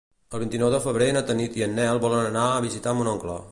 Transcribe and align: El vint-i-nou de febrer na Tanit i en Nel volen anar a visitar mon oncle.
El 0.35 0.39
vint-i-nou 0.43 0.71
de 0.75 0.79
febrer 0.85 1.09
na 1.17 1.23
Tanit 1.27 1.59
i 1.61 1.65
en 1.67 1.77
Nel 1.81 2.03
volen 2.09 2.25
anar 2.33 2.49
a 2.57 2.67
visitar 2.69 2.99
mon 3.03 3.15
oncle. 3.17 3.41